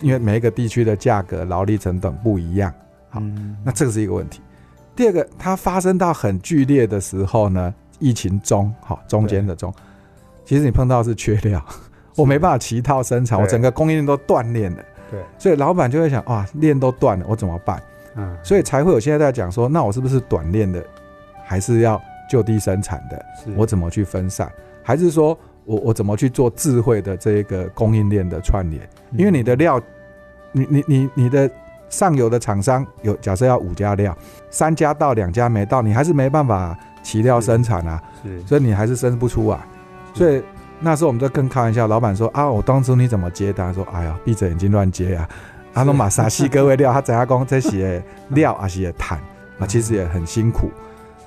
[0.00, 2.72] 因为每一个地区的价格、劳力成本不一样，
[3.08, 3.22] 好，
[3.64, 4.40] 那这个是一个问题。
[4.94, 9.72] 第二个，它发生到很剧烈的时候呢，疫情中，好，中间的中，
[10.44, 11.64] 其实你碰到是缺料，
[12.16, 14.76] 我没办法齐套生产，我整个供应链都断裂了。
[15.10, 17.80] 对，所以老板就会想，哇，链都断了，我怎么办？
[18.16, 20.84] 嗯，所以才会有现在在讲说，那我是不是短链的？
[21.48, 23.24] 还是要就地生产的，
[23.56, 24.52] 我怎么去分散？
[24.82, 28.86] 还是说我我怎么去做智慧的这个供应链的串联？
[29.12, 29.80] 因为你的料，
[30.52, 31.50] 你你你你的
[31.88, 34.16] 上游的厂商有假设要五家料，
[34.50, 38.02] 三家到两家没到，你还是没办法齐料生产啊，
[38.46, 39.66] 所以你还是生不出啊。
[40.12, 40.42] 所以
[40.80, 43.54] 那时候我们就更开玩笑，老板说啊，我当初你怎么接？
[43.54, 45.26] 他说哎呀，闭着眼睛乱接啊。
[45.74, 49.18] 阿龙马沙西各位料，他怎样讲这些料还是也谈
[49.58, 50.70] 啊，其实也很辛苦。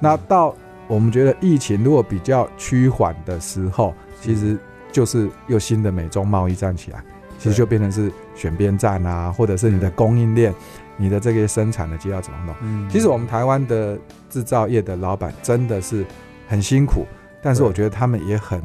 [0.01, 0.53] 那到
[0.87, 4.57] 我们觉得疫情如果比较趋缓的时候，其实
[4.91, 7.01] 就是又新的美中贸易战起来，
[7.37, 10.53] 其实就变成是选边站啊，或者是你的供应链、
[10.97, 12.55] 你的这个生产的就要怎么弄？
[12.61, 13.97] 嗯，其实我们台湾的
[14.29, 16.05] 制造业的老板真的是
[16.49, 17.05] 很辛苦，
[17.41, 18.61] 但是我觉得他们也很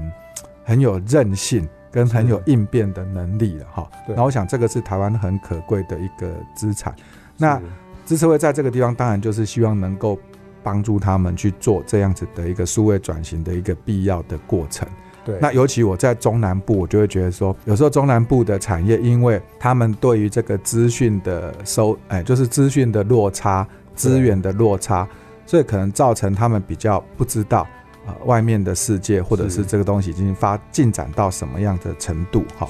[0.65, 3.89] 很有韧性跟很有应变的能力了哈。
[4.09, 6.93] 那我想这个是台湾很可贵的一个资产。
[7.37, 7.61] 那
[8.07, 10.19] 支持会在这个地方，当然就是希望能够。
[10.67, 14.89] 帮助他们去做这样子的一个数位转型的一个必要的过程。
[15.25, 23.65] 对，那尤其我在中南部，我就会觉得说，有时候中南部的产业，因为他们对于这个资讯的收，哎，就是资讯的落差、
[23.95, 25.09] 资源的落差，
[25.47, 27.65] 所以可能造成他们比较不知道
[28.05, 32.45] 啊，外面的世界或者是这个东西已经发进展到什么样的程度。
[32.59, 32.69] 哈，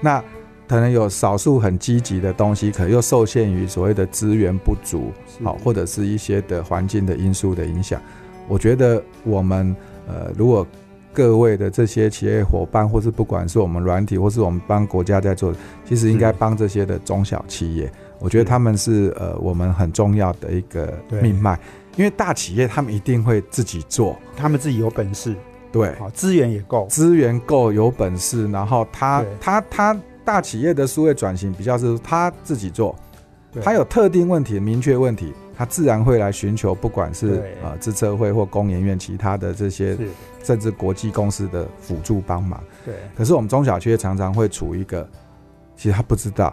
[0.00, 0.20] 那。
[0.68, 5.12] 可能有少数很积极的东西，可能又受限于所谓的资源不足，
[5.44, 8.00] 好，或者是一些的环境的因素的影响。
[8.48, 9.74] 我觉得我们
[10.08, 10.66] 呃，如果
[11.12, 15.54] 各位的这些企业伙伴，或是不管是我们软体，或是我们帮国家在做，
[15.84, 17.90] 其实应该帮这些的中小企业。
[18.18, 20.92] 我觉得他们是呃，我们很重要的一个
[21.22, 21.58] 命脉，
[21.96, 25.34] 因为大企业他们一定会自己做，他们自己有本事，
[25.70, 29.96] 对，好资源也够，资源够有本事，然后他他他。
[30.26, 32.94] 大企业的数位转型比较是他自己做，
[33.62, 39.96] 他有特定问题、明确问题，他自然会来寻求，不管是呃资策会或工研院其他的这些，
[40.42, 42.60] 甚至国际公司的辅助帮忙。
[42.84, 42.96] 对。
[43.16, 45.08] 可是我们中小企业常常会处一个，
[45.76, 46.52] 其实他不知道，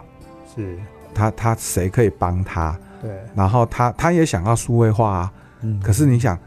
[0.54, 0.78] 是
[1.12, 2.78] 他他谁可以帮他？
[3.02, 3.10] 对。
[3.34, 5.80] 然后他他也想要数位化啊，嗯。
[5.82, 6.38] 可是你想，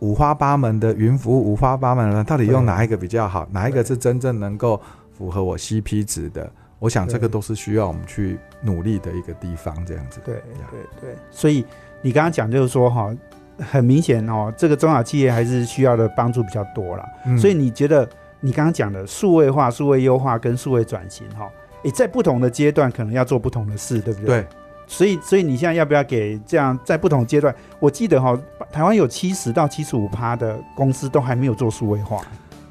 [0.00, 3.48] 五花八门的云服务，五花八门的，到底用哪一个比较好？
[3.50, 4.78] 哪一个是真正能够
[5.16, 6.52] 符合我 CP 值的？
[6.78, 10.20] 我想这个都是需要我们去努力的一个地方，这样子。
[10.24, 10.34] 对
[10.70, 11.64] 对对，所以
[12.02, 13.14] 你刚刚讲就是说哈，
[13.58, 17.08] 很明显哦，这个中小企业还是需要的帮助比较多了。
[17.38, 18.06] 所以你觉得
[18.40, 21.50] 你刚刚讲的数位化、数位优化跟数位转型哈，
[21.84, 24.42] 诶，在不同的阶段可能要做不同的事，对不对？
[24.42, 24.46] 对。
[24.86, 27.54] 所以，所以你现在要不要给这样在不同阶段？
[27.80, 28.38] 我记得哈，
[28.70, 32.20] 台湾有七十到七十五趴的公司都还没有做数位化。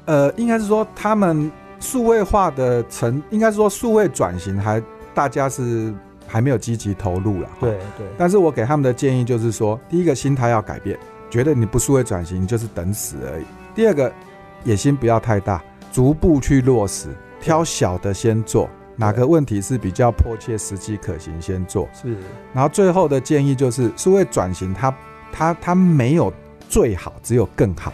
[0.04, 1.50] 呃，应该是说他们。
[1.84, 4.82] 数位化的成，应该说数位转型还
[5.12, 5.94] 大家是
[6.26, 7.48] 还没有积极投入了。
[7.60, 8.06] 对对。
[8.16, 10.98] 但是我给他们的建议就是说，第一个心态要改变，
[11.30, 13.44] 觉得你不数位转型就是等死而已。
[13.74, 14.10] 第二个
[14.64, 15.62] 野心不要太大，
[15.92, 17.08] 逐步去落实，
[17.40, 21.86] 挑小的先做，哪个问题是比较迫切、实际可行先做。
[21.92, 22.16] 是。
[22.54, 24.96] 然后最后的建议就是，数位转型它
[25.30, 26.32] 它它没有
[26.68, 27.92] 最好，只有更好。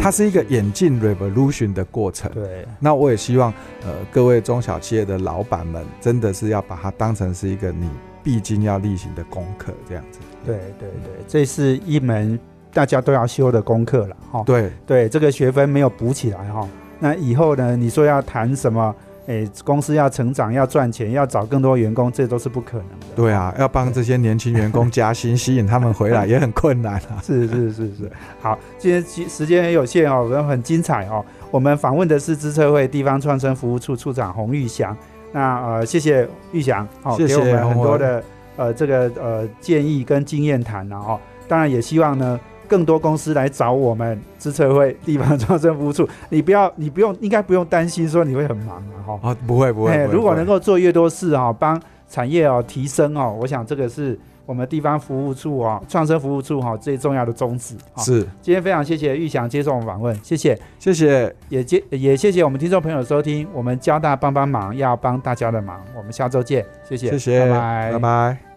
[0.00, 2.30] 它是一个演进 revolution 的过程。
[2.32, 3.52] 对，那我也希望，
[3.84, 7.88] 呃，各位中小企业的老板们，真的是要把它当成是一个你
[8.22, 10.18] 必经要例行的功课，这样子。
[10.44, 12.38] 对对对，这是一门
[12.72, 14.42] 大家都要修的功课了，哈。
[14.44, 16.68] 对对，这个学分没有补起来，哈。
[16.98, 17.76] 那以后呢？
[17.76, 18.94] 你说要谈什么？
[19.26, 23.06] 哎，公司要成长，要赚钱，要找更多员工，这都是不可能的。
[23.16, 27.18] 对啊，要帮这些年轻员工加薪， 吸引他们回来也很困难啊。
[27.22, 28.10] 是是是是。
[28.40, 31.24] 好，今天时时间很有限哦，我们很精彩哦。
[31.50, 34.96] 我们访问的是资策会地方创生服务处处长洪玉祥。
[35.32, 38.22] 那呃，谢谢玉祥，哦，给我们很多的
[38.56, 41.18] 呃这个呃建议跟经验谈了哦。
[41.48, 42.38] 当然也希望呢。
[42.68, 49.30] 更多公司来找我们资策会地方创生服务处，你不要，你不用，应该不用担心说你会很忙啊，哈。
[49.30, 57.74] 啊，不会不会哎，如果能够做越多事啊，帮产业哦提升哦，我想这个是我们地方服务处哦，创生服务处哈最重要的宗旨。
[57.92, 67.92] 好是，今天非常谢谢玉祥接受我们访问，谢谢，谢谢，也接也谢谢我们听众朋友收听，我们交大帮帮忙，要帮大家的忙，我们下周见，谢谢，谢谢，拜拜。
[67.92, 68.55] 拜拜